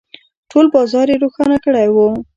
،ټول 0.51 0.65
بازار 0.75 1.07
يې 1.11 1.17
روښانه 1.23 1.57
کړی 1.65 1.87
و. 1.95 1.97